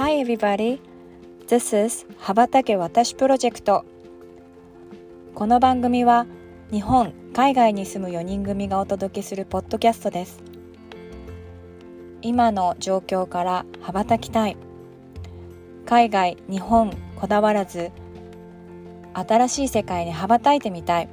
[0.00, 0.80] Hi everybody,
[1.46, 3.84] this is 羽ばたけ私プロジェクト
[5.34, 6.24] この番組は
[6.72, 10.40] 日本、海外に住む4人組がお届けするポッドキャストです。
[12.22, 14.56] 今の状況から羽ばたきたい。
[15.84, 17.90] 海外、日本こだわらず
[19.12, 21.10] 新しい世界に羽ばたいてみたい。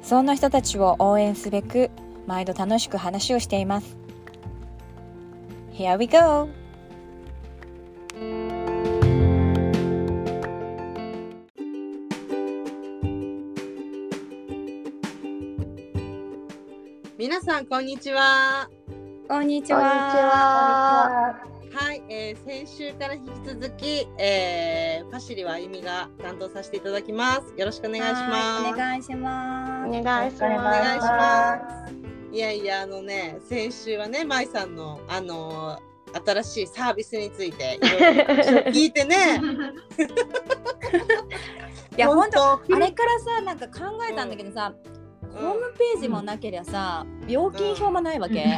[0.00, 1.90] そんな人たちを応援すべく
[2.26, 3.98] 毎度楽しく話をしています。
[5.74, 6.59] Here we go!
[17.50, 18.70] さんこんにちは。
[19.28, 21.34] こんにちこんにちは
[21.74, 21.84] は。
[21.84, 27.52] はい、えー先週から引き続き、えー、パシリはあゆみが担当させていただきます。
[27.56, 28.22] よろしくお願いします。
[28.22, 30.44] はいお願いしますお願いします。
[30.44, 31.94] お願いします。
[32.32, 39.16] いやいやあのね先週はねまいさんのあのー新しいサービスについて いろいろ話を聞いてね。
[41.96, 44.72] いや本当当あれからさなんか考えたんだけどさ、
[45.34, 48.48] ホームページもなけりゃさ料金表もないわけ、う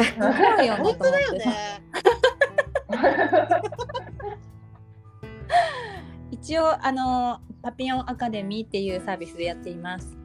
[0.00, 1.82] ん、すごいよね本当だよね。
[6.30, 10.16] 一応あのパピヨンアカデミーっていうサービスでやっています。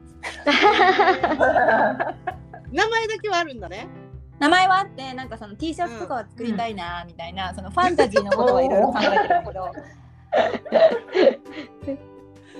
[2.72, 3.86] 名前だけはあるんだね。
[4.38, 9.66] 名前はあってなんかその T シャツとかは作りたいなみたいな、そのファンタジーのことはいろいろ考えてるけど。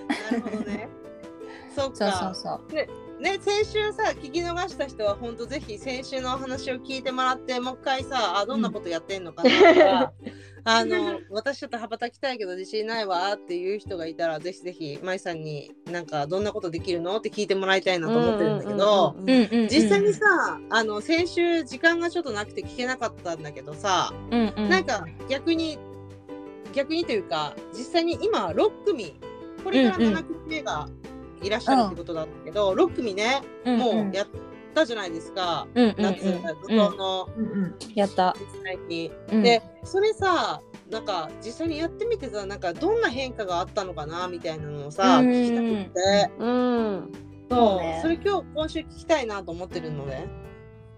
[0.07, 0.89] なるほどね。
[1.77, 2.35] そっそうか。
[2.35, 3.23] そうそう。
[3.23, 10.13] ね、先週さ聞き逃した人は本当ぜひ先週のお話を聞いてもらってもう一回さあどんなことやってんのかなとか、
[10.65, 20.27] あの私ちょっと羽ばたきたいけど自信ないわっていう人がいたらぜひぜひ舞さんになんかどんなことできるのって聞いてもらいたいなと思ってるんだけど、うんうんうんうんうんうん実際にさ
[20.69, 24.69] あの先週時間がちょっとなくて聞けなかったんだけどさ、うんうん。
[24.69, 25.79] なんか逆に
[26.75, 29.19] 逆にというか実際に今6組
[29.65, 30.89] これから7組目が
[31.47, 34.27] いらっしゃるってことだったけど、6組ねうんもうやっ
[34.75, 36.03] たじゃないですか、うんうんうん。
[36.03, 37.29] 夏うん向こうの
[37.95, 39.13] やった、実際に。
[39.33, 39.43] うん。
[39.43, 46.33] でそれさなんか実際にやってみてさなんかどんな変化があったのかなみたいなのをさ、うん聞きたくて。
[46.39, 47.13] うん。
[47.51, 47.79] そう。
[47.81, 47.99] ね。
[48.03, 50.29] それ今日今週聞きたいなと思ってるので。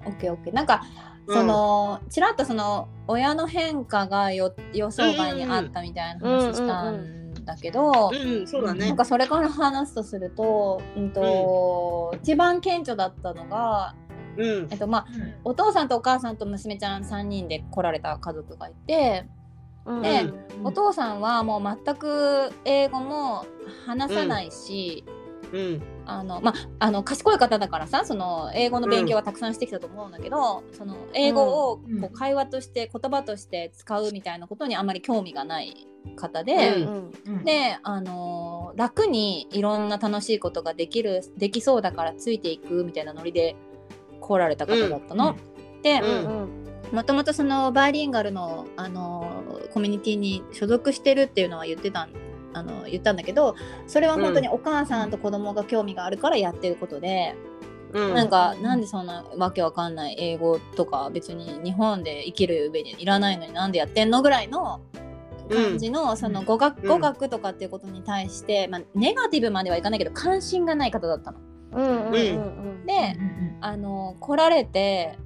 [0.07, 0.55] オッケーオッケー。
[0.55, 0.83] なんか
[1.27, 1.35] うん。
[1.35, 7.18] その、ちらっとその親の変化がよ予想外にあったみたいな話したん
[7.49, 8.87] だけど、うん、そうだね。
[8.89, 8.97] なん。
[8.97, 13.95] かそれから話すとすると,、うんと一番顕著だったのが、
[14.37, 14.69] うん。
[14.71, 15.07] えっとまあ、
[15.43, 19.27] お父さんとお母さんと娘ちゃん3人で来られた家族がいて
[20.03, 20.31] で
[20.65, 23.47] お父さんはもう全く英語も
[23.87, 25.05] 話さないし、
[25.53, 25.83] うん。
[26.07, 35.87] あのまあ、あの賢い方だからさその英語の勉強はたくさんしてきたと思うんだけど、その英語をこう会話として言葉として使うみたいなことにあまり興味がない
[36.17, 36.77] 方で。
[37.27, 37.45] うん。
[37.45, 43.57] で、あのー楽にいろんな楽しいことができるできそうだからついていくみたいなノリで
[44.21, 45.37] 来られた方だったの。
[45.83, 46.65] で、うん。
[46.93, 52.11] もともとそのバイリンガルの、あのーコミュニティに所属してるっていうのは言ってたん
[52.59, 57.35] あの言ったんだけどそれは本当にお母さんと子供が興味があるからやってることで、
[57.93, 58.15] うん。
[58.15, 64.81] なんかなんでそんなわけわかんない英語とか別に日本で生きる上にいらないのになんでやってんのぐらいの
[65.51, 66.89] 感じの,、その語学うん。
[66.89, 71.39] 語学とかっていうことに対して、まあ、ネガティブまではいかないけど関心がない方だったの。
[72.87, 73.19] で
[73.61, 75.19] あの来られて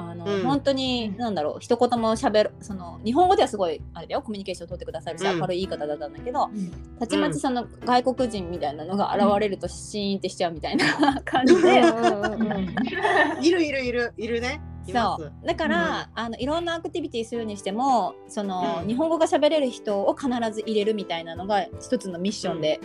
[0.00, 0.42] あの、うん。
[0.42, 4.22] 本当に何だろう一言もしゃべるその日本語ではすごいあれだよ。
[4.22, 5.38] コミュニケーションを取ってくださるし、うん。
[5.38, 6.50] 明るい言い方だったんだけど
[6.98, 11.80] たちまちその外国人みたいなのが現れるとシーンってしちゃうみたいな 感じで。
[13.42, 14.12] いるいるいる。
[14.16, 14.60] いるね。
[14.92, 15.32] そう。
[15.46, 18.88] だから、あのいろんなアクティビティするにしてもその、うん。
[18.88, 22.80] 日本語が喋れる人を必ず入れるみたいなのが一つのミッションで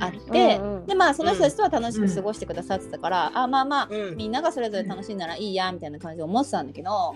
[0.00, 4.16] あって、うんうんでまあその人たちとは楽しく過ごしてくださってたから、あまあまあ、うん。
[4.16, 7.14] みんながそれぞれ楽しいならいいやみたいな感じで思ってたんだけど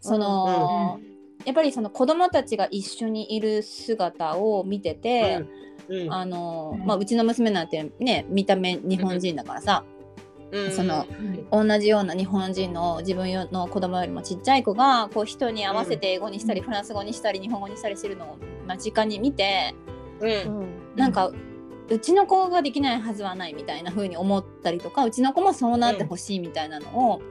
[0.00, 1.00] その、
[1.44, 5.44] やっぱりその子供たちが一緒にいる姿を見てて、
[5.88, 9.84] うんあのまあ、うちの娘なんてね見た目日本人だからさ、
[10.52, 11.06] うんその
[11.50, 19.74] 同じような日本人の自分の子供よりもちっちゃい子がこう人に合わせて英語にしたり、フランス語にしたり日本語にしたりしてるのを間近に見て
[20.20, 20.68] うん。
[20.96, 21.30] なんか
[21.90, 27.22] うちの子ができないはずはないみたいな風に思ったりとかうちの子もそうなってほしいみたいなのを、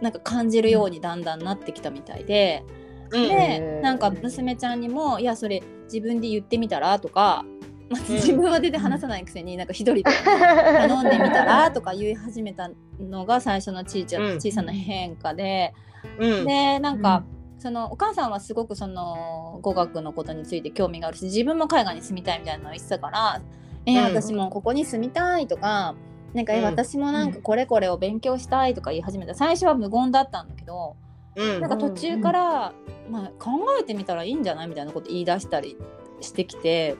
[0.00, 2.64] なんか感じるようにだんだんなってきたみたいで、
[3.10, 3.28] うん。
[3.28, 7.44] でなんか娘ちゃんにも「いやそれ自分で言ってみたら?」とか、
[7.90, 8.14] まあうん。
[8.16, 12.70] 自分は全然話さないくせになんか一人で頼んでみたらとか言い始めた
[13.00, 14.36] のが最初の小さうん。
[14.36, 15.74] 小さな変化で、
[16.18, 16.46] うん。
[16.46, 17.24] でなんか、
[17.58, 23.42] そのお母さんはすごくその語学のことについて興味があるし自分も海外に住みたいみたいなのを言ってたから
[23.86, 24.04] 「えうん。
[24.04, 24.50] 私も。
[24.50, 25.94] ここに住みたい」とか
[26.34, 26.64] 「なんか、えうん。
[26.64, 29.34] 私もなんかこれこれを勉強したい」とか言い始めた。
[29.34, 30.96] 最初は無言だったんだけど
[31.36, 31.60] うん。
[31.60, 32.72] なんか途中から、
[33.08, 33.50] まあ、考
[33.80, 35.76] えてみたらいいんじゃないみたいなこと言い出したり
[36.20, 36.96] してきて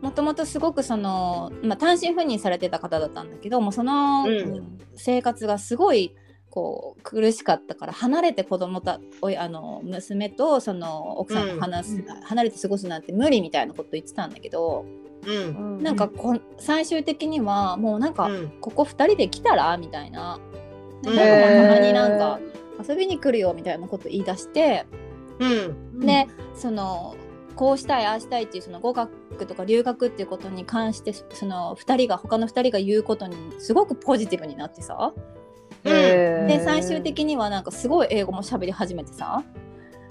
[0.00, 4.78] もともとすごくその、まあ、単身赴任されてた方だったんだけどもうそのうん。
[4.94, 6.14] 生活がすごい
[6.50, 14.84] こう苦しかったから離れて子供たおいあの娘とその奥さんと話す、うん離れて過ごすなんて無理みたいなこと言ってたんだけど、
[15.26, 15.78] うん。
[15.78, 18.52] ーなんかこ最終的にはもうなんか、うん。
[18.60, 19.76] ここ2人で来たら？
[19.76, 20.38] みたいな。
[21.02, 21.16] でうん。
[21.16, 22.40] 僕もたまになんか
[22.88, 24.86] 遊びに来るよみたいなこと言い出して、
[25.38, 26.00] うん。
[26.00, 27.14] でその
[27.54, 35.12] こうしたいああしたいっていうその語学とか留学っていうことに関してその2人が他の2人が言うことにすごくポジティブになってさ。
[35.84, 36.46] へー。
[36.46, 39.44] で最終的にはなんかすごい英語も喋り始めてさ、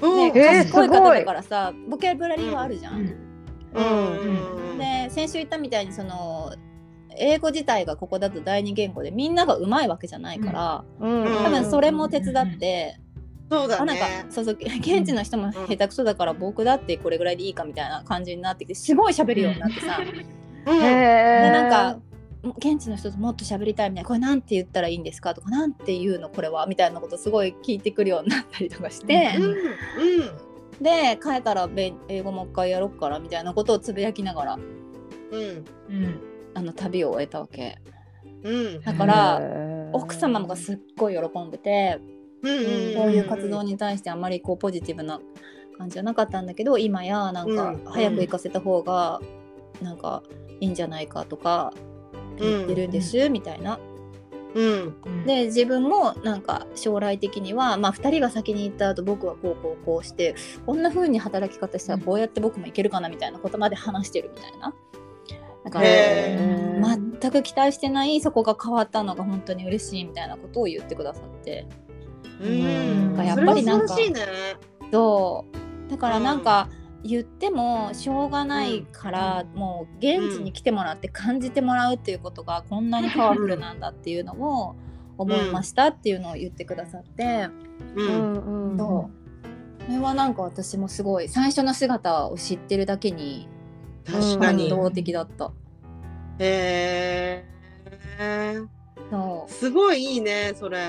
[0.01, 0.33] うん。
[0.33, 3.01] でえー賢い方だからさボキャブラリーはあるじゃん。
[3.73, 6.53] うんで先週言ったみたいにその
[7.17, 12.99] 英語自体がここだと第二言語でみんながうまいわけじゃないから、うんうん多分それも手伝って、
[13.49, 20.79] そうだあなんかねそうそう現地の人も下手くそだから僕だってこれぐらいでいいかみたいな感じになってきてすごい喋るようになってさ、うん。
[20.79, 21.99] でへなんか
[22.57, 30.50] 現地の人ともっと喋りたいみたいなこれなんて言ったらいいんですかとかなんて言うのこれはみたいなことすごい聞いてくるようになったりとかして、うんうん
[30.81, 34.59] で帰ったらべ英語もう一回やろっからみたいなことをつぶやきながら。
[35.31, 35.65] うん。
[36.53, 37.77] あの旅を終えたわけ。
[38.43, 38.81] うん。
[38.81, 39.41] だから
[39.93, 41.99] 奥様がすっごい喜んでて
[42.43, 42.61] うんう
[42.91, 45.19] んこういう活動に対してあまりこうポジティブな
[45.77, 47.85] 感じじゃなかったんだけど今やなんかうん。
[47.85, 49.21] 早く行かせた方が
[49.81, 50.23] なんか
[50.59, 51.73] いいんじゃないかとか
[52.39, 53.79] 言ってるんですみたいな。
[54.53, 55.25] うん。
[55.25, 64.73] で自分もなんか将来的には、まあ、2人が先に行った後僕はこうこうこうしてこんな風に働き方したらこうやって僕もいけるかなみたいなことまで話してるみたいな。
[65.63, 71.67] だから全く期待してないそこが変わったのが本当に嬉しいみたいなことを言ってくださって。
[72.41, 73.15] うん。
[73.23, 74.11] やっぱりなんかね。
[74.91, 75.45] そ
[75.87, 75.91] う。
[75.91, 76.67] だからなんか
[77.03, 84.75] 言ってもしょうがないから、もう現地に来てもらって感じてもらうっていうことがこんなにパワフルなんだっていうのを
[85.17, 87.47] 思いましたっていうのを言ってくださって、
[87.95, 88.77] ううんんうん。
[88.77, 89.85] そう。
[89.85, 93.47] それはなんか私もすごい最初の姿を知ってるだけに
[94.05, 94.69] 感確かに。
[94.69, 95.51] 動的だった。
[96.39, 97.45] へ
[98.19, 98.57] え
[99.09, 100.79] そすごいいいねそれ。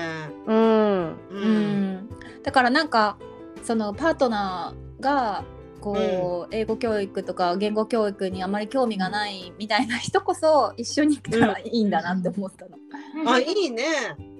[0.47, 1.07] うん。
[1.07, 2.09] うう、うん。
[2.43, 3.17] だからなんか
[3.63, 5.43] そのパートナーが
[5.83, 12.77] こう、英語教育とか言語教育にあまり興味がないみたいな人こそ一緒に来たらいいんだなって思ったの。
[13.29, 13.83] あいいね。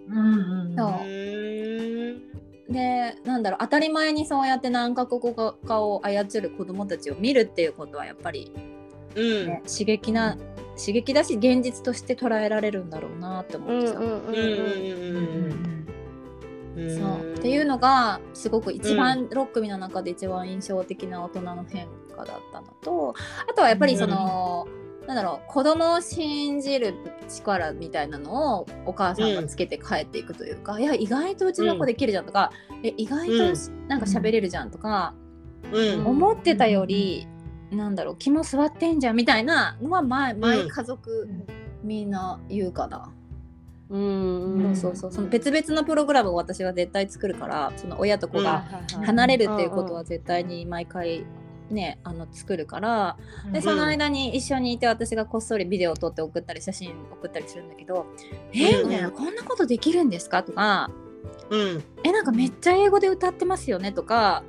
[0.07, 2.21] そううーん
[2.69, 8.49] でなんだろう当たり前にそうやって何カ国語かを操る子どもたちを見るっていうことはやっぱり、
[9.15, 9.47] うん。
[9.47, 10.37] ね刺激な
[10.77, 13.95] 刺激だし現実として捉えられるんだろうなって思ってさ。
[16.75, 17.33] そう。
[17.33, 23.15] っていうのがすごく一番、6組の中で一番印象的な大人の変化だったのと
[23.49, 24.67] あとはやっぱりその、
[25.07, 26.93] なんだろう子供を信じる
[27.27, 32.51] 力みたいなのをお母さんがつけて帰っていくというか、いや意外とうちの子できるじゃんとか、
[32.83, 33.33] え意外と
[33.87, 35.13] なんか喋れるじゃんとか、
[35.71, 36.05] うん。
[36.05, 37.27] 思ってたより、
[37.71, 41.27] なんだろう気も座ってんじゃんみたいなのは毎毎家族
[41.83, 43.11] みんな言うかな。
[43.89, 44.75] うんうん。
[44.75, 45.11] そうそうそう。
[45.11, 48.63] その別々のプログラムを私は絶対作るからその親と子が
[48.97, 49.05] うん。
[49.05, 51.23] 離れるっていうことは絶対に毎回
[51.69, 53.17] ねあの作るから
[53.51, 58.05] でその間に一緒にいて私がこっそりビデオを撮って送ったり写真送ったりするんだけど
[58.53, 60.89] 「えうんみたいなこんなことできるんですか?」とか
[61.49, 62.11] うん「え？
[62.11, 64.43] なんかめっちゃ英語で歌ってますよね」とか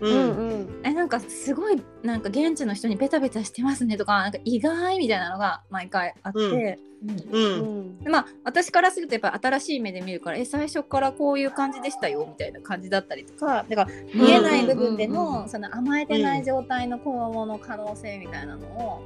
[0.00, 0.80] ううんんうん。
[0.84, 7.10] えなんかすごいなんか現地の人にベタベタしてますねとかなんか意外みたいなのが毎回あって、うん。
[7.10, 7.80] ううん。
[7.82, 19.02] んでまあ私からするとやっぱ新しい目で見るからえ最初からこういう感じでしたよみたいな感じだったりとかだから見えない部分でのその甘えてない状態の子供の可能性みたいなのを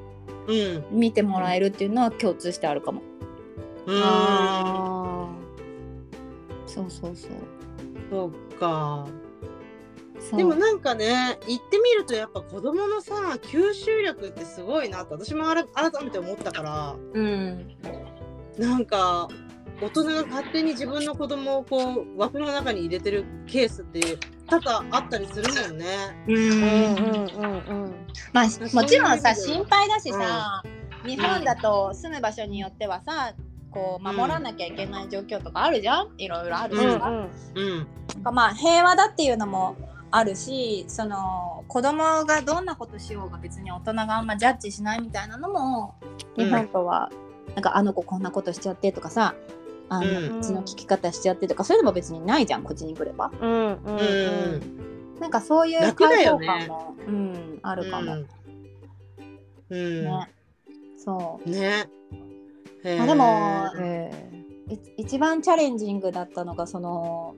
[0.47, 0.85] うん。
[0.91, 3.03] 見てもらえるっていうのは共通してあるかも。
[3.87, 4.03] うん。
[4.03, 5.29] あ
[6.67, 7.31] そうそうそう。
[8.11, 9.07] そうか
[10.37, 15.67] でもなんかね行ってみるとやっぱ子供のさ吸収力ってすごいなって私も改
[16.05, 17.69] めて思ったからうん。
[18.59, 19.29] なんか
[19.81, 25.87] 大人が勝手に自分の子供をこう枠の中に入れてるケースって多々あったりするもんね。
[26.29, 26.37] うん。
[26.37, 27.27] んうん。
[27.27, 27.95] うんうん
[28.33, 30.63] まあもちろんさ心配だしさ、
[31.05, 33.35] 日本だと住む場所によってはさ
[33.71, 36.09] こう守らなきゃいけない状況とかあるじゃん？
[36.19, 37.15] いろいろあるしさ、うん。
[37.57, 37.73] うん。
[37.73, 37.87] うん。
[38.15, 39.77] なんかまあ平和だっていうのも
[40.13, 45.95] あるしその子供がどんなことしようが別に大人があんまジャッジしないみたいなのも
[46.37, 47.11] 日本とは、
[47.55, 49.35] なんかあの子こんなことしちゃってとかさ
[49.89, 50.39] あの、うん。
[50.39, 53.31] うちの聞き方しちゃってとかそういうのも別にないじゃんこっちに来れば。
[53.41, 55.17] うんうんううん。
[55.17, 58.27] んなんかそういう楽だ解放感も、うん、あるかも、うん。
[59.71, 60.05] うん。
[60.05, 60.31] ね。
[60.99, 61.49] そう。
[61.49, 61.89] ね。
[62.99, 63.71] まあでも
[64.97, 67.35] 一番チャレンジングだったのがその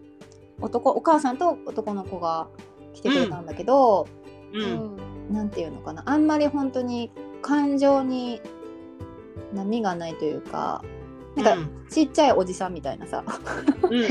[0.60, 2.48] 男お母さんと男の子が
[2.92, 4.06] 来てくれたんだけど、
[4.52, 4.62] うん。
[5.30, 5.32] ん。
[5.32, 6.02] なんていうのかな。
[6.06, 7.10] あんまり本当に
[7.42, 8.40] 感情に
[9.52, 10.82] 波がないというか
[11.36, 13.24] なんかちっちゃいおじさんみたいなさ。
[13.82, 14.00] うん。
[14.00, 14.06] う ん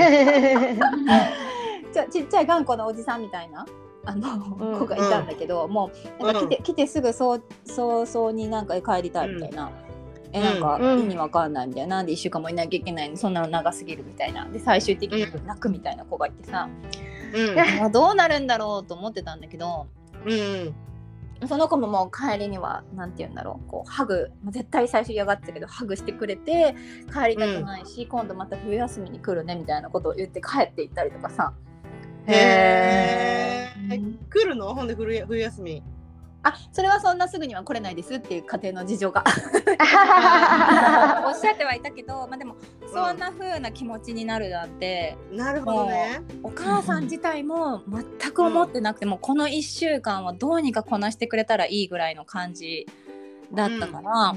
[1.94, 3.66] ちょちっちゃい頑固なおじさんみたいな
[4.06, 4.80] あの、うん。
[4.80, 9.72] 子がいたんだけど、もうなんか来て,、来てすぐそう早々になんか帰りたいみたいな。
[10.34, 11.04] えなんかうん。
[11.04, 13.16] 意味わかんないみたいな、なんで1週間もいなきゃいけないの？
[13.16, 14.46] そんなの長すぎるみたいな。
[14.46, 16.68] で最終的に泣くみたいな子がいてさ、
[17.34, 17.60] うん。
[17.60, 19.88] あどうなるんだろうと思ってたんだけど
[20.26, 20.76] うん
[21.48, 23.70] その子ももう帰りにはなんて言うんだろう。
[23.70, 24.32] こうハグ。
[24.44, 26.74] まあ絶対最初嫌がってたけどハグしてくれて
[27.14, 31.54] 帰りたくないし、今度また冬休みに来るねみたいなことを言って帰っていったりとかさ、
[32.28, 34.20] へえうん。
[34.30, 34.74] 来るの？
[34.74, 35.84] ほんで冬冬休み
[36.44, 39.24] あそれはそんなすぐには来れないですっていう家庭の事情が。
[41.26, 42.56] おっしゃってはいたけど、まあ、でも
[42.94, 46.22] そんな風な気持ちになるなんて、なるほどね。
[46.44, 52.88] お母さん自体も全く思ってなくても、この1週間はどうにかこなしてくれたらいいぐらいの感じ
[53.54, 54.36] だったから、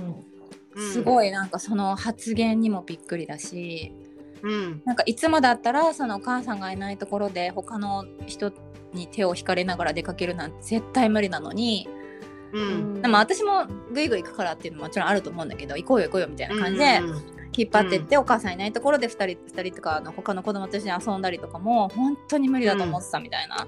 [0.81, 3.93] すごいいなんかその発言にもびっくりだし
[4.43, 4.83] うん。
[4.85, 8.53] なんかいつもだったらそのお母さんがいないところで他の人
[8.93, 11.89] に手を引かれながら出かけるなんて絶対無理なのに、
[12.57, 12.61] う
[12.99, 13.03] ん。
[13.03, 17.01] でも私もグイグイ行くからっていうのももちろんあると思うんだけど行こうよ行こうよみたいな感じで
[17.57, 23.67] 引っ張ってって、お母さんいないところで2人2人とかあの他の子供と一緒に遊んだりとかも本当に無理だと思ってたみたいな。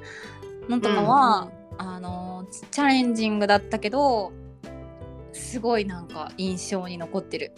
[0.68, 4.32] のとかは、あのチャレンジングだったけど
[5.32, 7.52] すごいなんか印象に残ってる。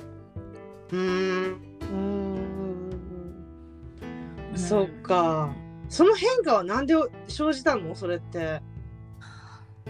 [0.92, 1.00] うん。
[1.00, 2.34] うん。
[4.52, 5.52] うんそっか。
[5.88, 6.94] その変化はなんで
[7.26, 7.96] 生じたの？
[7.96, 8.62] それって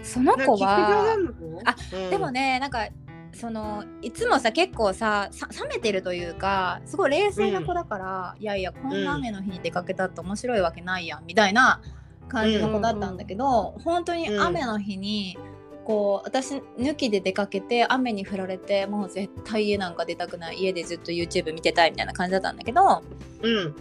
[0.03, 1.75] その子はあ何な？
[2.03, 2.87] のでもねなんか
[3.33, 11.81] そのいつもさ結構ささ冷めてるというかすごい冷静な子だから、いやいやこんな雨の日に出かけたって面白いわけないやんみたいな
[12.27, 15.37] 感じの子だったんだけど、本当に雨の日に
[15.85, 23.01] こう私抜きで出かけて雨に降られてもう絶対家なんか出たくない家でずっと YouTube 見てたいみたいな感じだったんだけど
[23.41, 23.75] うん。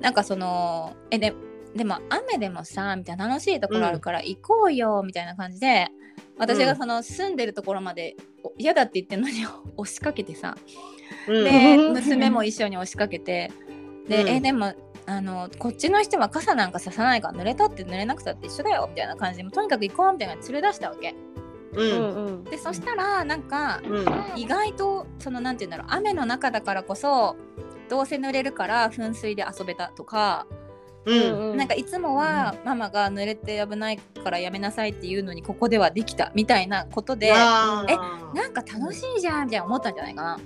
[0.00, 1.34] なんかそのえで
[1.76, 5.88] でも雨でもさみたいな楽しいところあるから行こうよみたいな感じで
[6.38, 10.56] 私がその住んでるところまでお嫌だって言ってるのに 押しかけてさ
[11.28, 11.44] うん。
[11.44, 13.50] で娘も一緒に押しかけて
[14.08, 14.28] で、うん。
[14.28, 14.74] えでも
[15.06, 21.14] あのこっちの人は傘なんかささないから濡れたって濡れなくたって一緒だよみたいな感じでとにかく行こうみたいな連れ出したわけ。
[21.72, 22.44] ううんんうん。
[22.44, 24.38] でそしたらなんかうん。
[24.40, 27.36] 意外とそのなんて言うんだろう雨の中だからこそ
[27.88, 30.46] どうせ濡れるから噴水で遊べたとか
[31.06, 40.38] うんなんかいつもはママが濡れて危ないからやめなさいっていうのにここではできたみたいなことでえなんか楽しいじゃんみたいな思ったんじゃないかな。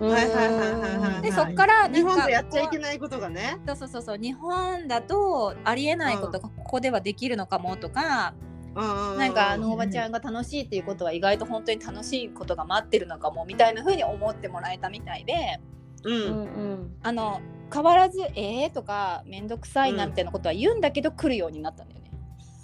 [0.00, 3.58] うんはいはいはいはいはいでそっから日本なんかでやっちゃいけないことがね。
[3.66, 4.18] そうそうそうそう。
[4.18, 8.34] 日本だとありえないことがここではできるのかもとか、
[8.74, 15.60] ななんかあのおばちゃんが楽しいっていうことは意外と本当に楽しいことが待ってるのかもみたいな風に思ってもらえたみたいで
[16.02, 16.96] ううんん。
[17.02, 17.40] あの
[17.74, 22.10] 変わらず「えー?」とか「めんどくさいな」みたいなことは言うんだけど来るようになったんだよね。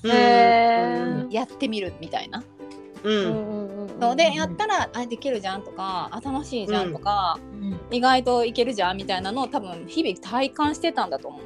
[0.05, 0.11] うん。
[0.12, 2.45] へやってみるみたいな。
[3.02, 3.12] うん。
[3.12, 4.17] うんうんうんそう。
[4.17, 7.38] でやったらあできるじゃんとかあ楽しいじゃんとか、
[7.90, 11.43] 意外といけるじゃんみたいなのを多分日々体感してたんだと思う。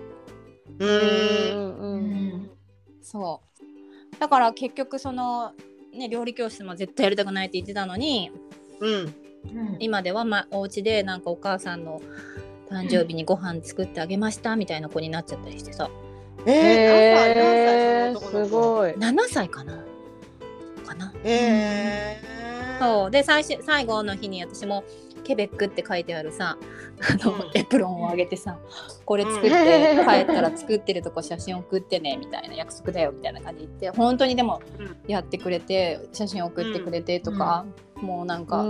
[0.85, 2.51] うん。
[3.03, 3.41] そ
[4.13, 4.19] う。
[4.19, 5.53] だから結局その、
[5.93, 8.31] ね、料理教室も絶対やりたくないって言ってたのに
[8.81, 9.15] うん。
[9.81, 12.01] 今では、ま、お家でなんかお母さんの
[12.71, 15.91] 誕生日にご飯作ってあげましたみたいな子になっちゃったりしてさ。
[16.47, 18.19] えへー。
[18.19, 18.93] ー、何歳何歳そのすごい。
[18.93, 19.85] 7歳かな？
[20.87, 21.13] かな？
[21.25, 23.11] えー、そう。
[23.11, 24.85] で最終最後の日に私も
[25.25, 26.59] ケベックって書いてあるさ
[27.01, 27.51] あの、うん。
[27.55, 28.59] エプロンをあげてさ
[29.07, 30.07] これ作ってうん。
[30.07, 34.97] 帰ったら作ってるとこ写真送ってねみたいな約束だよみたいな感じで言って本当にでもうん。
[35.07, 37.65] やってくれて写真送ってくれてとか、
[38.05, 38.65] もうなんか、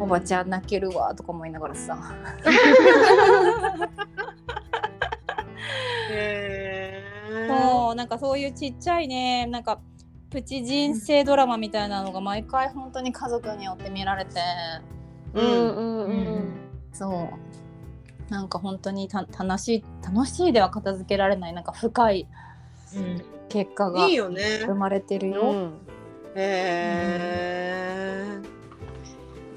[0.00, 1.96] おばちゃん泣けるわとか思いながらさ。
[6.10, 9.78] えー、そうなんかそういうちっちゃいねなんか
[10.30, 14.40] プチ人生ドラマみたいなのが毎回本当に家族によって見られて。
[15.34, 16.50] うんうんうん。
[16.92, 18.32] そう。
[18.32, 22.28] なんか本当にた楽しい楽しいでは片付けられないなんか深い
[22.96, 23.22] うん。
[23.48, 24.42] 結果がいいよね。
[24.66, 25.42] 生まれてるよ。
[25.42, 25.72] うん。
[26.34, 28.38] へえ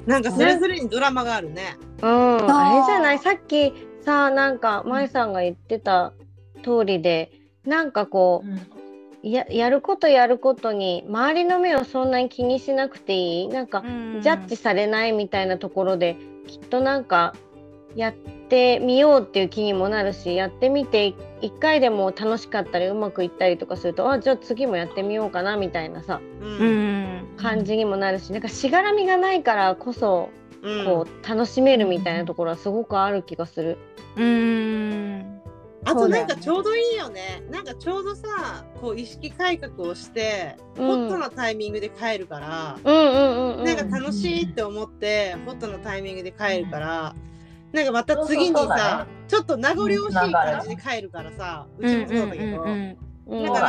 [0.05, 1.77] なんかそれぞれにドラマがあるね。
[2.01, 2.07] うん、
[2.51, 3.19] あれじゃない？
[3.19, 6.13] さっきさなんか舞さんが言ってた
[6.63, 7.31] 通りで
[7.65, 8.53] なんかこうん。
[8.53, 8.59] う
[9.23, 13.47] ややることやることに周りの目をそんなに気にしなくていい？
[13.49, 16.17] なんかジャッジされないみたいなところで
[16.47, 17.35] きっとなんか
[17.95, 18.13] やっ
[18.51, 27.03] てみようっていう気にもなるしやってみて一回でも楽しかったりうまくいったりとかするとあじゃあ次もやってみようかなみたいなさううん。
[27.05, 30.29] ん感じにもなるしなんかしがらみがないからこそ
[30.61, 30.85] うん。
[30.85, 33.77] こう楽しめるみたいなところはすごくある気がする。
[34.17, 35.41] うん。
[35.85, 37.41] あとなんかちょうどいいよね。
[37.49, 40.87] なんかちょうどさこう意識改革をしてうん。
[40.87, 43.17] ホットなタイミングで帰るから、うんうんう
[43.53, 43.63] んうん。
[43.63, 47.15] なんか楽しいって思ってホットなタイミングで帰るから、
[47.73, 49.11] なんかまた次にさ、ね。
[49.27, 52.97] ちょっと名残惜しい感じで帰るからさ、うちもそうだけど、うん
[53.43, 53.59] だか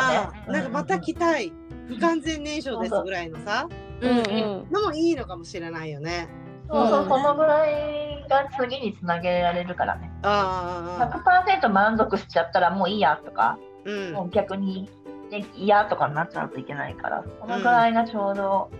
[0.46, 0.52] ら、ね。
[0.52, 1.52] なんかまた来たい。
[1.88, 3.68] 不完全燃焼ですぐらいのさ
[4.00, 4.66] うんうん。
[4.70, 6.28] のもいいのかもしれないよね。
[6.68, 10.10] そうそう、そのぐらいが次につなげられるからね。
[10.22, 14.88] ああ、100%満足しちゃったらもういいやとか、うん、もう逆に、
[15.30, 18.70] ね、嫌とかになっちゃうといけないから、そのぐらいがちょうど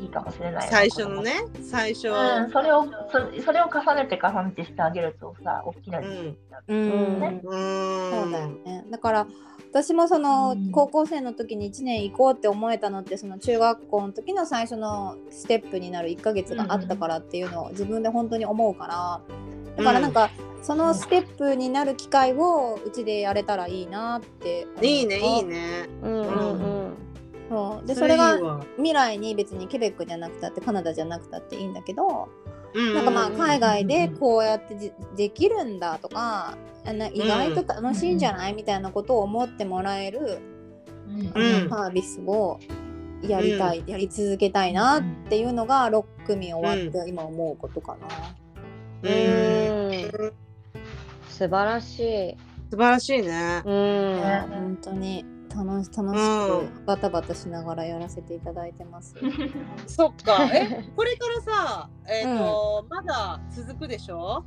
[0.00, 6.36] いいかもしれない最初のね、最初、うん、それをそそれを重ねて重ねてしてあげるとさ大きなうん、
[6.68, 8.84] そうだよね。
[8.90, 9.26] だから
[9.70, 10.70] 私もそのうん。
[10.72, 19.20] 高校生の時に1年行こうって思えたのってその中学校の時の最初のステップになる1ヶ月があったからっていうのを自分で本当に思うから
[19.76, 20.30] だからなんか
[20.62, 25.88] そのステップになる機会をうちでやれたらいいなっていいね、いいね。
[26.02, 26.12] うん。
[26.12, 26.30] うん。
[26.30, 27.09] そうで
[27.50, 28.64] それいいそれがわ。
[28.76, 32.28] 未来に別にケベックじゃなくたってカナダじゃなくたっていいんだけど
[32.72, 40.40] うんなんかまあ海外でこうやってじできるんだとかあな意外と楽しいんじゃないみたいなことを思ってもらえる
[41.34, 41.68] うん。
[41.68, 42.60] サービスを
[43.22, 48.08] やりたい、やり続けたいなっていうのが6組終わって今思うことかな。
[49.02, 49.90] うん。
[49.90, 50.10] うん。
[51.28, 52.36] 素晴らしい。
[52.70, 53.62] 素晴らしいね。
[53.64, 54.20] うん。
[54.20, 59.14] ね本当に楽し楽しうくバタバタしながらやらせていただいてます。
[59.86, 60.48] そっか。
[60.52, 64.44] え、 これからさ、えっ、と、まだ続くでしょ？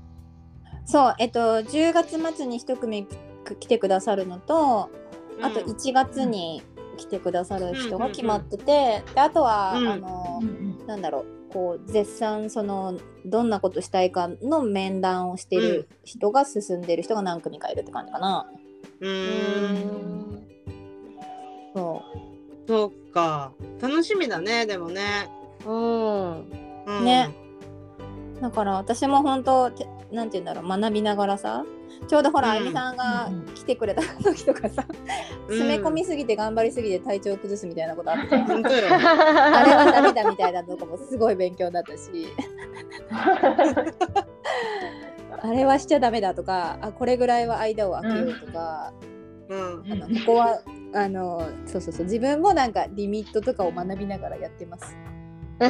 [0.85, 3.07] そうえっと10月末に1組
[3.45, 4.89] く来てくださるのと
[5.41, 6.61] あとうん1月に
[6.97, 9.87] 来てくださる人が決まってて、であとは、うん。
[9.87, 10.41] あの
[10.87, 18.47] なんだろうこう絶賛そのどんなことしたいかの面談をしてる人が進んでる人が何組かいるって感じかな。
[18.99, 20.47] ううーん。
[21.73, 22.03] んそ
[22.67, 23.51] そっか。
[23.81, 25.29] 楽しみだね、でもね。
[25.65, 26.49] うん。
[26.85, 27.29] うん、ね。
[28.39, 31.63] うだから私も本当てなんて言うんだろう学びながらさ
[32.07, 32.55] ちょうどほら、うん。
[32.55, 33.45] あゆみさんがうん。
[33.53, 34.85] 来てくれた時とかさ、
[35.49, 35.55] うん。
[35.55, 38.87] 詰め込みすぎて頑張りすぎて体調崩すみたいなことあって本当よ。
[38.93, 42.27] あれはダメだみたいなのとかもすごい勉強だったし。
[45.41, 48.93] あれはしちゃダメだとかあこれぐらいは間を空けようとか、
[49.49, 49.91] うん。
[49.91, 50.61] あのここは
[50.93, 54.95] あのそうそうそう自分もなんかリミットとかを学びながらやってます。
[55.59, 55.69] うん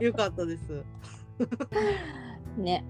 [0.00, 0.84] よかったです。
[2.58, 2.84] ね。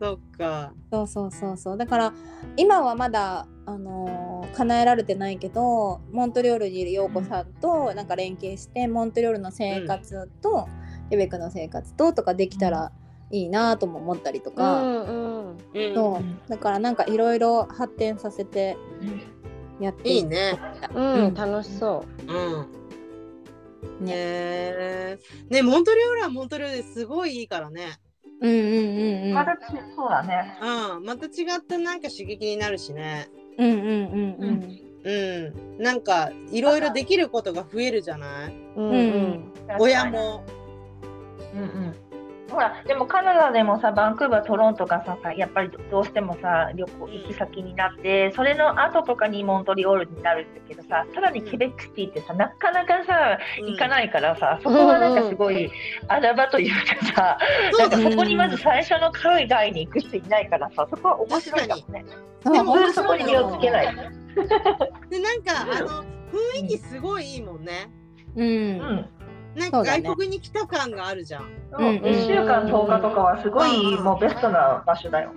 [0.00, 0.72] そっか。
[0.90, 2.12] そうそうそうそうだから
[2.56, 10.68] 今はまだ、あのー叶えられてないけどモントリオールにいる陽子さんとなんか連携してモントリオールの生活と、
[11.08, 12.92] ケベックの生活ととかできたら
[13.30, 18.76] いいなとも思ったりとうか、んうんうんそうだからなんかいろいろ発展させて
[19.80, 20.58] やっていいね。
[20.94, 22.32] うん楽しそう
[24.02, 24.04] ん。
[24.04, 27.98] ねねねモントリオールはモントリオールですごいいいからね。
[28.42, 29.60] うんうんうんうんまだち
[29.94, 30.58] そうだね。
[30.60, 31.04] うん。
[31.04, 33.28] また違ったなんか刺激になるしね。
[33.58, 35.82] うんうんうんうんうん。
[35.82, 38.54] なんかいろいろできることが増えるじゃない？
[38.76, 38.80] う。
[38.80, 40.44] うんうん親も。
[41.54, 41.94] うんうん。
[42.50, 53.88] ほら、でもカナダでもさ、バンクーバー、トロントがさ、やっぱりどうしてもさ、旅行行き先になって、それの後とかにモントリオールになるんだけどさ、さらにケベックシティってさ、なかなかさ、行かい。
[53.88, 55.70] ないからさ、そこはなんかすごい
[56.08, 57.38] 穴場というかさ、
[57.78, 62.04] なんかだそこにまず最初の海外に行く人いないからさ、そこは面白いかもね。
[62.44, 63.94] でもそこに身をつけない。
[65.10, 67.90] でなんかあの雰囲気すごいいいもんね。
[68.36, 69.06] うんうん。
[69.54, 71.48] なんか外国に来た感があるじゃん。
[71.70, 75.32] そううん1週間10日とかはすごいうんもうベストな場所だよ。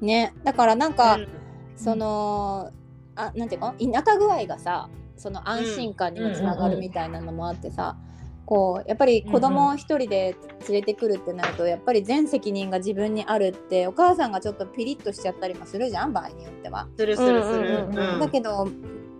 [0.00, 0.06] うん。
[0.06, 1.28] ねだからなんか、うん
[1.76, 2.70] その
[3.16, 7.96] あなんていうの田舎具合がさその安心感にもつながるみたいなのもあってさ、
[8.44, 10.36] こうやっぱり子供を一人で
[10.68, 16.86] 連れてくるってなると、やっぱり全責任が自分にあるってお母さんがちょっとピリッとしちゃったりもするじゃん場合によっては。
[16.96, 18.18] するするする。
[18.18, 18.68] だけど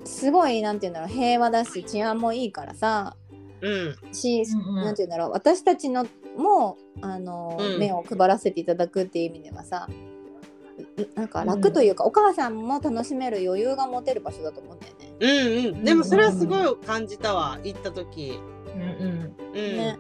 [0.05, 3.17] すごいなんて言うんだろう平和だし治安もいいからさ
[3.63, 10.11] うんし、うんうんなんて言うんだろう私たちのもあの、うん目を配らせていただくっていう意味ではさん
[11.15, 15.13] なんか楽というか、お母さんも楽しめる余裕が持てる場所だと思うんだよね。
[15.21, 15.85] うんうん。
[15.85, 18.39] でもそれはすごい感じたわ行った時。
[18.75, 19.77] うんうんうん。
[19.77, 19.99] ね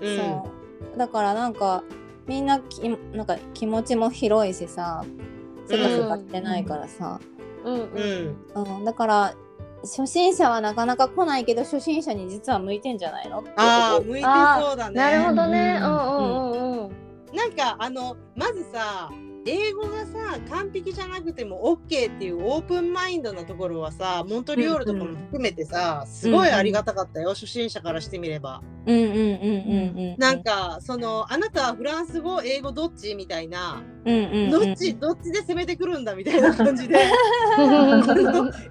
[0.00, 0.16] うん。
[0.16, 0.50] そ
[0.94, 1.84] うだからなんか
[2.26, 2.80] みんなき
[3.12, 5.04] なんか気持ちも広いしさ
[5.66, 7.20] せかせかしてないからさ、
[7.64, 7.90] うんう
[8.54, 8.76] うんん。
[8.78, 9.34] うんだから
[9.82, 13.40] 初心者はなかなか来ないけど初心者に実は向いてんじゃないの？
[13.40, 14.26] ってああ向いて
[14.66, 14.94] そうだね。
[14.96, 15.78] なるほどね。
[15.82, 17.36] ううんんうんうんうん。
[17.36, 19.10] なんかあのまずさ
[19.44, 28.62] 英語がさ完璧じゃなくても OK っていうオープンマインドなところはさモントリオールとかも含めてさ、すごいありがたかったよ、初心者からしてみれば。
[28.86, 36.96] うんうんうんうんうんなんかそのあなたはフランス語英語どっちみたいな、うんうんうんどっちどっちで攻めてくるんだみたいな感じで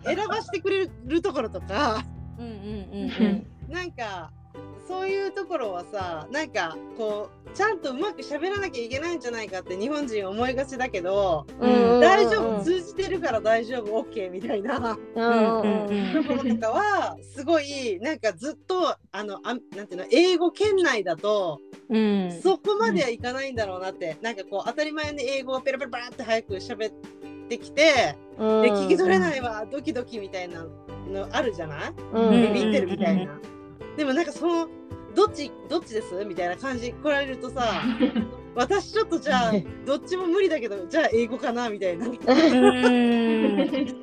[0.05, 2.03] 選ばしてくれるところとか。
[2.37, 3.47] うんうんうん。
[3.69, 4.31] なんか
[4.91, 14.79] そういうところはさなんかこうちゃんとうまく喋らなきゃいけないんじゃないかって日本人思いがちだけど、うん大丈夫通じてるから大丈夫 OK みたいな。
[14.79, 22.41] んところとかはすごいなんかずっとあのあなんていうの英語圏内だとうん。
[22.41, 26.93] そこまではいかないんだろうなって、なんかこう当たり前に英語をペラペラペラって早く喋っ
[27.47, 28.61] てきて、うん。
[28.63, 30.65] で聞き取れないわドキドキみたいな
[31.07, 31.93] のあるじゃない？
[32.13, 32.53] うん。
[32.53, 33.39] ビビってるみたいな。
[33.97, 34.67] でもなんかその
[35.15, 36.23] どっちどっちです？
[36.25, 37.83] みたいな感じ来られるとさ
[38.55, 39.51] 私ちょっとじゃあ
[39.85, 41.69] どっちも無理だけどじゃあ英語かな？
[41.69, 42.07] みたいな。
[42.07, 42.15] うん。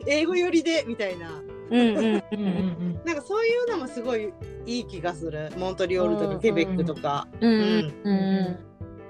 [0.06, 1.30] 英語寄りでみたいな。
[1.70, 4.32] なんかそういうのもすごい
[4.64, 5.50] いい気がする。
[5.58, 6.36] モントリオールとうん。
[6.36, 7.28] かケベックとか。
[7.40, 8.12] うんうんう
[8.50, 8.56] ん。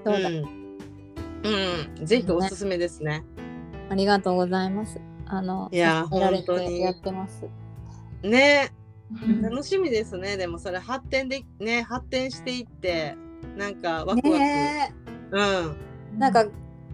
[0.05, 0.29] そうだ。
[0.29, 0.59] うん。
[1.99, 3.23] うん、ぜひおすすめですね。
[3.89, 4.99] ありがとうございます。
[5.25, 6.67] あのいや本当に。
[6.67, 7.45] てやってます。
[8.23, 8.71] ね。
[8.73, 8.78] うん
[9.41, 10.37] 楽しみですね。
[10.37, 13.17] でもそれ発展でね発展していって
[13.57, 14.93] なんかワクワク、ね
[15.31, 15.77] うん。
[16.15, 16.45] えなんか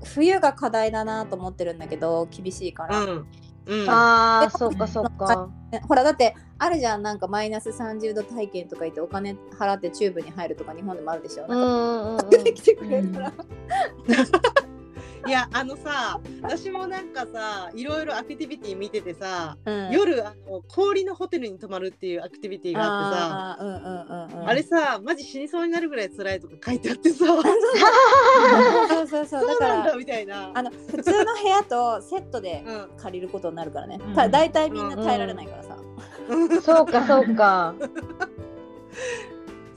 [0.04, 3.28] 冬が課題だなと思ってるんだけど厳しいから、うん。
[3.66, 3.90] うん。
[3.90, 5.50] ああ、そうかそうか。
[5.72, 7.02] ねほらだってあるじゃん。
[7.04, 12.30] なんかマイナス30度体験とか言ってお金払ってチューブに入るとか日本でもあるでしょ、うなんかんうんうん。
[12.30, 13.34] 出てきてくれたら、
[15.28, 23.82] いやあのさ私もなんかさいろいろアクティビティ見ててさ、うん夜あの氷のホテルに泊まるっていうアクティビティがあってさあーうんうん
[24.34, 30.52] うんうんあれさマジ死にそうになるぐらい辛いとか書いてあってさ そうそうそうだからだみたいな。
[30.54, 35.78] あの普通の部屋とセットでうん借りることになるからね、うんた大体みんな耐えられないからさ、
[36.62, 37.74] そうかそうか。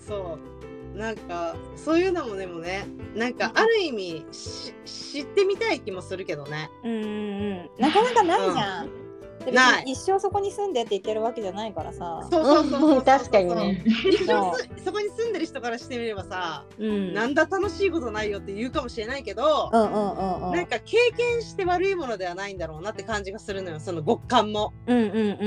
[0.06, 0.57] そう
[0.98, 6.70] なんかそういうのもでもねなんかある意味し知ってみたい気もするけどね。
[6.82, 7.06] うんうんう
[7.54, 13.84] んなかなかないじゃん、で別ないに一生そこに住んでって言ってるわけじゃないからさそうそうそうそうそう確かにね。
[13.86, 24.72] 一生すそこに住んでる人からしてみればさ、うんなんだ楽しいことないよって言うかもしれないけど、うんうんうんうんなんか経験して悪いものではないんだろうなって感じがするのよその極感も。
[24.88, 25.38] うんうんう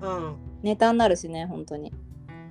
[0.00, 0.16] うんん。
[0.26, 0.36] うん。
[0.62, 1.92] ネタになるしね本当に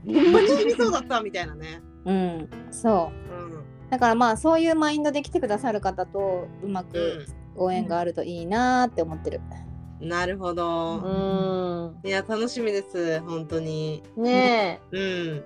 [0.05, 1.81] ほんまに死にそうだったみたいなね。
[2.07, 3.89] うんそううん。
[3.89, 9.41] だからまあそういうマインドで来てくださる方とうまく応援があるといいなーって思ってる、
[9.99, 10.97] なるほど。
[10.97, 12.07] うん。
[12.07, 14.03] いや楽しみです本当に。
[14.15, 15.43] ねうん。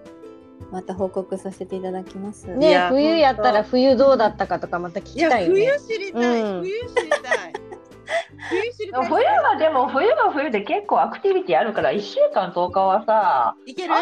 [0.71, 2.56] また報告させていただきますえ。
[2.56, 5.80] ねえいや冬やったら冬どうだったかとかまた聞いやきたいよ冬ね。
[5.80, 7.17] 知りたい、うん冬知りた
[7.50, 7.54] い。
[9.08, 13.93] 冬はでも冬は冬で結構アクティビティあるから1週間10日はさいける？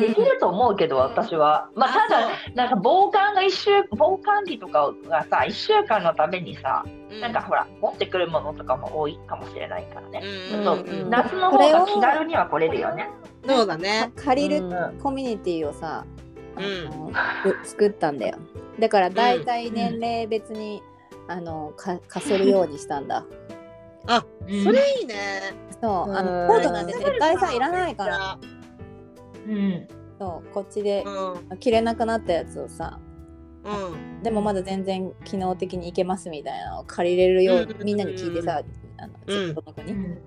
[0.00, 1.68] できると思うけど私は。
[1.74, 10.22] まあただなんか防寒が一週防寒着とかがさ1週間のためにさそうなんかほら持ってくるものとかも多いかもしれないからね。
[10.52, 10.56] う
[11.06, 13.08] ん夏の方が気軽には来れるよね。
[13.46, 14.12] そうだね。
[14.16, 14.98] 借りるうん。
[15.02, 16.04] コミュニティをさ、
[16.56, 17.12] うん。
[17.64, 18.36] 作ったんだよ。
[18.78, 20.82] だから大体年齢別に、
[21.30, 23.24] あのか貸せるようにしたんだ。
[24.06, 24.24] あ、
[24.64, 25.14] それいいね。
[25.80, 26.26] そうあうん。
[26.26, 26.86] のコートなん。
[26.86, 28.38] て絶対さいらないから。
[29.46, 29.88] うん。
[30.18, 31.58] そうこっちでうん。
[31.58, 32.98] 着れなくなったやつをさ。
[33.64, 34.22] うん。
[34.22, 37.84] でもまだ全然機能的にいけますみたいなのを借りれるよううん。
[37.84, 38.62] みんなに聞いてさ
[38.98, 40.18] あのうんちょっとこに、うん。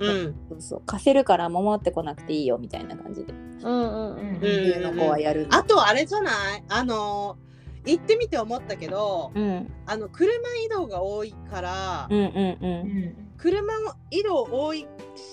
[0.00, 0.34] うん。
[0.50, 0.82] そうそう。
[0.84, 3.32] 貸せるから守ってこなくていいよみたいな感じで。
[3.32, 4.38] うんうんうん。
[4.40, 5.46] 冬の子はやる。
[5.50, 6.64] あとあれじゃない？
[6.68, 7.38] あの
[7.84, 10.32] 行ってみて思ったけど、うんあの車
[10.64, 12.18] 移動が多いから、うん。
[12.18, 12.98] うんううん。
[13.08, 13.72] ん車
[14.10, 14.86] 移動多い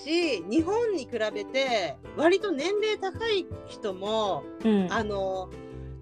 [0.04, 4.92] し日本に比べて割と年齢高い人もうん。
[4.92, 5.50] あの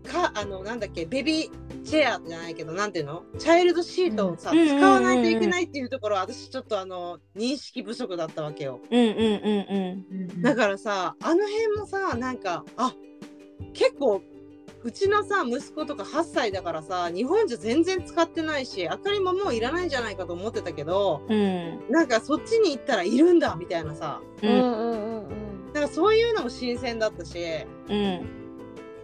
[0.05, 3.25] かあのなんだっけベビーチェアじゃないけどなんていうの？
[3.39, 8.81] チャイルドシートをさ、うん使わないといけないっていうところは私ちょっとあの認識不足だったわけよ。
[8.89, 10.43] うんうんうん。
[10.43, 12.95] だからさあの辺もさなんかあ
[13.73, 14.23] 結構
[14.87, 21.37] うちのさ息子とか8歳だからさ日本じゃ全然使ってないしあかりももういらないんじゃないかと思ってたけどうん。
[21.37, 21.42] う
[21.90, 24.20] んなんかそっちに行ったらいるんだみたいなさ。
[24.42, 25.22] ううん
[25.70, 27.38] んかそういうのも新鮮だったし
[27.88, 28.20] うん。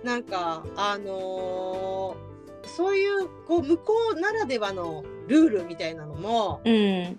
[0.04, 2.32] なんかあのー
[2.64, 7.18] そういうこう向こうならではのルールみたいなのもうん。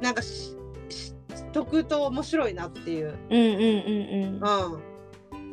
[0.00, 0.56] なんかし
[0.88, 1.12] し
[1.52, 3.18] 得と面白いなっていう。
[3.30, 4.74] うんうんうん。
[4.74, 4.82] うん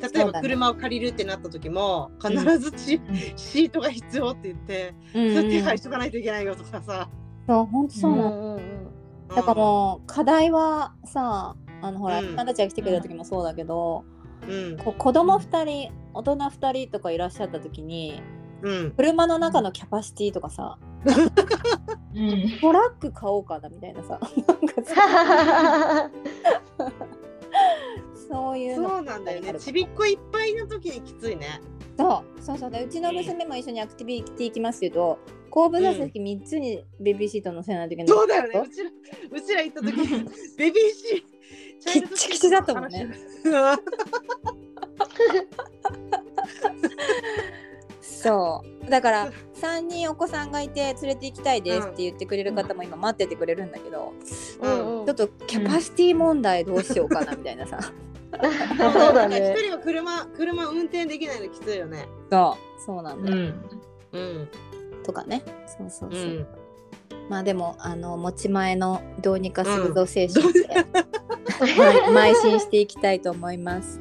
[0.01, 3.01] 例えば車を借りるってなった時も必ずシ,、
[3.36, 7.10] シートが必要って言って、うん手配しとかないといけないよとかさ。
[7.47, 8.29] そう本当そうなの。
[8.29, 8.56] うんうんうん。
[8.56, 8.93] うん
[9.36, 12.36] だからもう課題はさあのほら、うん。
[12.36, 14.06] たちが来てくれた時もそうだけど、
[14.47, 14.77] うん。
[14.77, 18.21] こう子供2人大人2人とかいらっしゃった時に
[18.62, 18.91] うん。
[18.91, 20.77] 車の中のキャパシティとかさ
[22.15, 22.60] うん。
[22.62, 26.12] トラック買おうかなみたいなさなんかさ
[28.33, 29.53] そういうのそうなんだよね。
[29.59, 31.61] ちびっこいっぱいの時にきついね。
[31.97, 32.41] そう。
[32.41, 32.71] そうそう。
[32.71, 35.19] でうちの娘も一緒にアクティビティ行きますけど
[35.51, 38.59] 後部座席3つにベビーシート乗せないといけない、そうだよね。
[38.59, 38.69] う。
[38.69, 38.89] ちら
[39.31, 39.91] うちら行った時
[40.57, 43.13] ベビーシーキッチキチだったもんね。
[48.01, 48.89] そう。
[48.89, 54.13] だから3人お子さんがいて連れて行きたいですって言ってくれる方も今待っててくれるんだけど、
[54.59, 55.05] うんうん。
[55.05, 57.79] ちょっとキャパシティ問題どうしようかなみたいなさ
[58.41, 59.53] そうだね。
[59.55, 62.07] 一人は車車運転できないのきついよね。
[62.31, 62.81] そう。
[62.81, 63.53] そうなんだよ、うん。
[64.11, 64.49] うん。
[65.03, 65.43] とかね。
[65.67, 66.47] そうそうそう、うん。
[67.29, 70.67] まあでもあの持ち前のどうにかするぞ精神で、
[72.11, 73.99] ま邁進していきたいと思います。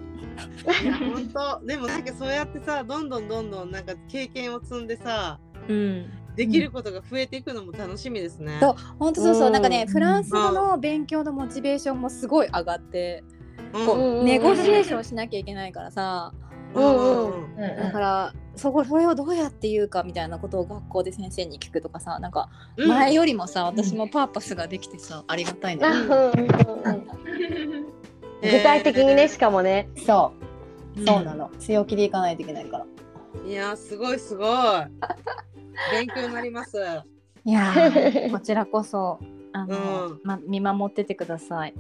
[0.99, 1.67] 本当。
[1.67, 6.11] でもなんかそうやってさどんどんどんどんなんか経験を積んでさうん。
[6.35, 8.59] できることが増えていくのも楽しみですね。
[8.61, 13.23] そう本当そうそう、うんなんかねフランス語の勉強のモチベーションもすごい上がって、
[13.73, 16.33] こううんうんネゴシエーションしなきゃいけないからさ。
[16.75, 17.77] うんうんうん。
[17.77, 22.89] だからそこそれをどうやって言うかみたいなことを学校で先生に聞くとかさなんかうん。
[22.89, 26.11] 前よりもさ、私もパーパスができてさありがたいね、うん。
[26.11, 26.31] うん
[26.85, 27.07] うん
[28.43, 29.89] 具体的にねしかもね。
[30.05, 30.33] そ
[30.97, 31.05] う。
[31.05, 31.49] そうなの。
[31.61, 32.87] 強気でいかないといけないから。
[33.47, 34.49] いやすごいすごい。
[35.93, 36.77] 勉強になります。
[37.45, 39.21] いやーこちらこそ
[39.53, 40.21] あの、うん。
[40.25, 41.75] ま、見守っててください、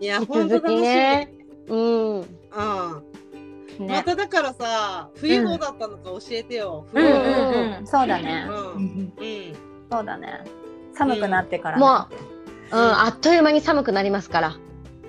[0.00, 0.80] いや本当楽しみ。
[0.82, 1.32] ね
[1.68, 2.20] うん。
[2.20, 2.24] うん。
[3.86, 3.88] ね。
[3.88, 6.86] まただからさ冬どうだったのか教えてよ。
[6.92, 7.02] うん。
[7.02, 7.12] 冬。
[7.12, 8.56] うんうんそうだね、うん。
[8.56, 9.12] うん。
[9.90, 10.44] そうだね。
[10.94, 12.06] 寒くなってからね、も
[12.72, 14.56] う、うん、あっという間に寒くなりますから。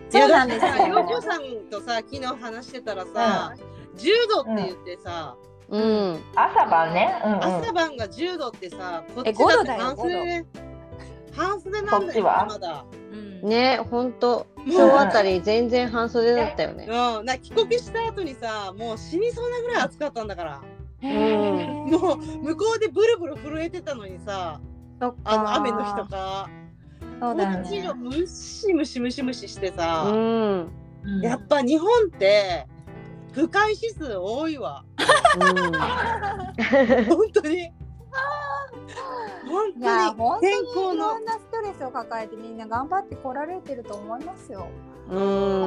[0.10, 0.88] そうなんですよ。
[0.88, 3.54] 陽子さんとさ昨日話してたらさ、
[3.98, 5.36] 10度って言ってさ、
[5.70, 6.20] うん。
[6.36, 7.22] 朝晩ね。
[7.26, 7.44] うんうん。
[7.44, 10.46] 朝晩が10度ってさこっちえ5度だって半袖
[11.36, 12.46] 半袖なんだよこっちは？
[12.50, 12.86] まだ。
[13.12, 16.88] うんねほんともう今日あたり全然半袖だったよね。
[16.90, 20.62] うん、な帰国した後にさもう死にそうなぐらい暑かったんだから。
[21.02, 21.66] へー。
[21.66, 24.60] もう向こうでブルブル震えてたのにさ
[25.00, 25.18] そっか。
[25.26, 26.50] あの雨の日とか。
[27.20, 27.56] そうだよね。
[27.58, 30.72] こっちがムシムシムシムシしてうさ、ん。
[31.04, 31.22] うん。
[31.22, 32.68] やっぱ日本って
[33.32, 34.84] 不快指数多いわ。
[35.40, 35.78] 本当に
[37.06, 37.72] 本当に
[39.48, 40.94] 本当に天候の。
[40.94, 44.68] いろんなストレスを抱えてみんな頑張ってこられてると思いますよ。
[45.10, 45.18] うん。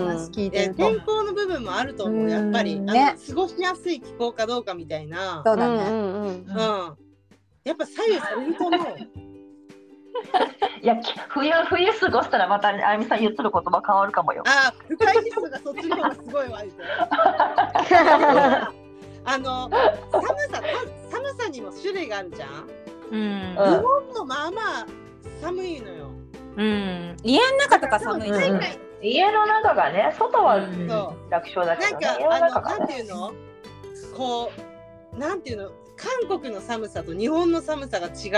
[0.09, 0.91] 話聞いてえると。
[0.91, 2.31] 天候の部分もあると思う。
[2.31, 5.43] やっぱり、ねの過ごしやすい気候かどうかみたいな。
[5.45, 5.77] そうだね。
[5.77, 6.45] うんうんうん。
[7.65, 8.81] やっぱ左右されると思う。
[10.83, 14.43] いやき冬冬過ごしたらまたあゆみさん言ってる言葉変わるかもよ。
[14.47, 16.61] あー不快指数がそっちの方がすごいわ
[19.25, 19.71] あの
[20.11, 20.63] 寒さた
[21.11, 22.69] 寒さにも種類があるじゃん
[23.11, 24.87] うん日本もまあまあ
[25.41, 26.11] 寒いのよ
[26.57, 27.17] うん。
[27.23, 28.31] 家の中とか寒いし。
[28.31, 28.61] うん
[29.03, 30.59] 家の中がね外は
[31.31, 32.19] 楽勝だうなんけどね。
[32.21, 32.79] 家のかあの。
[32.81, 33.33] なんていうの？
[34.15, 34.53] こ
[35.15, 35.71] うなんていうの？
[35.97, 38.29] 韓国の寒さと日本の寒さが違う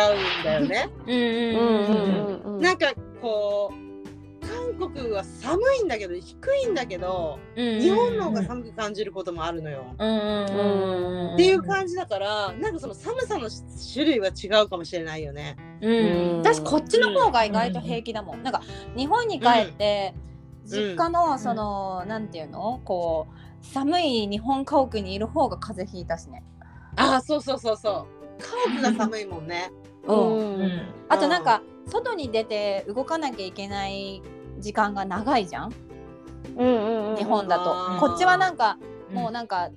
[0.41, 0.89] んだよね。
[1.05, 3.92] うんうんうんうんうんなんかこう韓
[4.73, 7.81] 国は寒いんだけど低いんだけどうん。
[7.81, 9.95] 日本の方が寒く感じることもあるのよ。
[9.99, 10.17] うんうん
[11.29, 11.35] うん。
[11.35, 13.49] っていう感じだからなんかその寒さの
[13.93, 15.57] 種類は違うかもしれないよね。
[15.81, 16.39] うん。
[16.39, 18.43] 私こっちの方が意外と平気だもん。
[18.43, 18.63] なんか
[18.97, 20.15] 日本に帰って
[20.65, 22.81] 実家のそのなんていうの？
[22.85, 26.45] こう寒い日本家屋にいる方が風邪ひいたしね。
[26.97, 28.07] ああそうそうそうそ
[28.39, 28.43] う。
[28.71, 29.73] 家屋が寒いもんね。
[30.07, 30.57] うん。
[30.57, 34.23] うんあとなんか外に出て動かなきゃいけない
[34.63, 35.73] 時間が長いじゃん。
[36.57, 38.01] うんうんうん日本だと。
[38.01, 38.79] こっちはなんか
[39.11, 39.17] うん。
[39.17, 39.71] もうなんか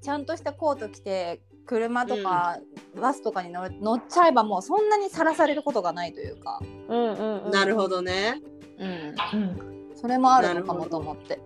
[0.00, 2.58] ちゃんとしたコート着て車とか
[3.00, 7.50] バスとかに乗る乗っちゃえばもうそんなにさらされることがないというか、うんうんうん。
[7.50, 8.40] なるほどね。
[8.78, 9.96] うん、うん。
[9.96, 11.40] それもあるのかもと思って、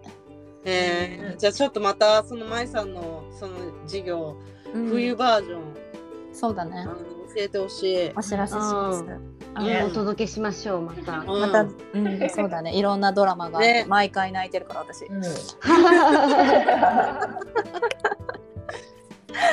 [0.65, 3.55] えー、じゃあちょっとまたその舞さんのその
[3.87, 4.37] 授業、
[4.75, 4.89] うん。
[4.89, 5.63] 冬バージョン。
[6.33, 6.87] そうだね
[7.37, 8.13] えてほしい。
[8.17, 9.05] お知らせします。
[9.87, 11.19] お届けしましょうまた。
[11.21, 11.41] うん。
[11.41, 12.77] また、うん、そうだね。
[12.77, 13.85] いろんなドラマがね。
[13.89, 15.23] 毎回泣いてるから私、うん。
[15.23, 15.29] じ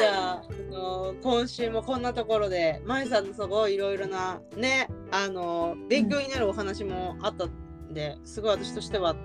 [0.06, 9.16] ゃあ、あの今週もこんなところで、まいさんのすごいいろいろなね、あの勉強になるお話もあったんで、すごい私としては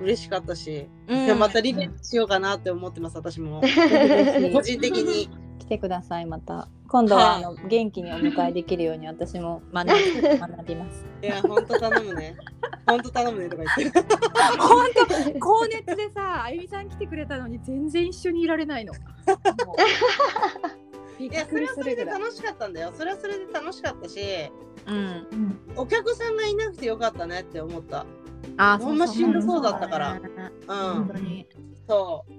[0.00, 1.26] 嬉しかったし、うん。
[1.26, 3.60] じゃあまたリベンジしようかなって思ってます、私も。
[3.62, 5.28] ぜ 個人的に。
[5.64, 9.92] 来てくださいまた今度はあの元気にお迎えできるように私も 学び
[10.38, 12.36] 学びますいや、ほんと頼むね。
[12.86, 13.98] ほんと頼むねとか言って。
[14.56, 18.92] 本当高熱でさあゆみさん来てくれたのに全然一緒にいられないの
[21.18, 22.92] いや、それはそれで楽しかったんだよ。
[22.96, 24.20] それはそれで楽しかったし、
[24.86, 25.00] うんう
[25.34, 28.06] んお客さんがいなくてよかったねって思った。
[28.56, 30.20] あほんましんどそうだったからうん。
[30.68, 31.48] 本当に
[31.88, 32.32] そう。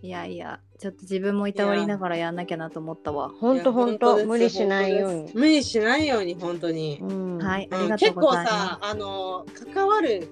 [0.00, 2.30] いやいやちょっと自分もいたわりながらや。
[2.30, 3.32] んなきゃなと思ったわ。
[3.40, 4.24] 本当本当。
[4.24, 5.30] 無理しないように。
[5.34, 6.98] 無理しないように、本当に。
[7.02, 7.38] うん。
[7.38, 7.82] はいあうん。
[7.84, 10.28] りがとう結構ございまさ、あの、関わる、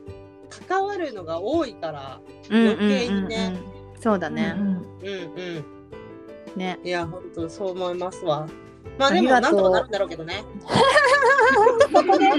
[0.69, 3.71] 関わるのが多いから、余計にねうんうん。
[3.71, 4.69] うんそうだね、うん
[5.03, 5.65] うん。
[6.55, 6.79] ね。
[6.85, 8.47] いや、本当そう思いますわ。
[8.99, 10.45] まああでも、なんとかなるんだろうけどね。
[11.93, 12.31] そこで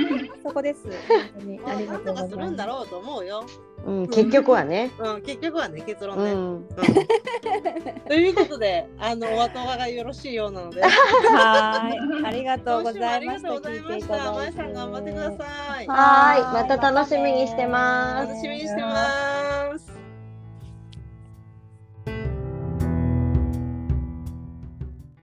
[0.43, 0.87] そこです。
[1.09, 1.59] 本当に。
[1.59, 3.43] まあ、ありなんとかすがとうございまするんだろうと思うよ。
[3.85, 4.91] うん結局はね。
[4.99, 6.31] うん、結局はね、結論ね。
[6.33, 6.55] うん。
[6.55, 6.67] うん
[8.07, 10.81] ということで、あの、お後がよろしいようなので。
[10.81, 14.31] はーいありがとうございました りがとうございました。
[14.31, 15.87] まえさん頑張ってください。
[15.87, 18.27] ははい、また楽しみにしてます。
[18.27, 20.06] 楽しみにしてます。